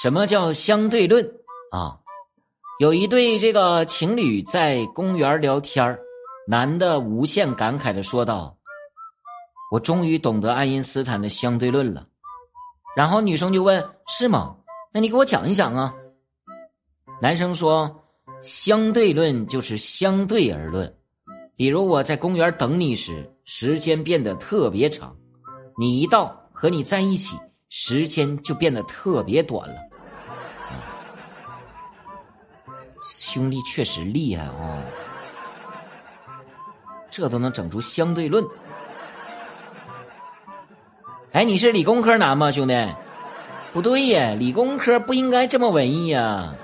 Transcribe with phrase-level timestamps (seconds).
[0.00, 1.28] 什么叫相对论
[1.72, 1.98] 啊？
[2.78, 5.98] 有一对这个情侣在公园聊天
[6.46, 8.56] 男的无限感慨的说道
[9.72, 12.06] ：“我终于懂得爱因斯坦的相对论了。”
[12.96, 14.56] 然后女生就问：“是吗？
[14.92, 15.92] 那你给我讲一讲啊。”
[17.20, 18.04] 男生说
[18.40, 20.96] ：“相对论就是相对而论，
[21.56, 25.10] 比如我在公园等你时，时间变得特别长；
[25.76, 27.36] 你一到，和你在一起，
[27.70, 29.76] 时间就变得特别短了。”
[33.00, 34.82] 兄弟确实厉害哦，
[37.10, 38.44] 这都能整出相对论。
[41.32, 42.74] 哎，你是理工科男吗，兄弟？
[43.72, 46.56] 不对呀，理工科不应该这么文艺呀。